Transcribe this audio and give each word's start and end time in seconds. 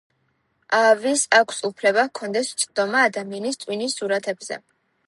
ვის 1.03 1.25
აქვს 1.39 1.59
უფლება 1.69 2.07
ჰქონდეს 2.09 2.51
წვდომა 2.63 3.05
ადამიანის 3.11 3.65
ტვინის 3.67 4.01
სურათებზე? 4.03 4.65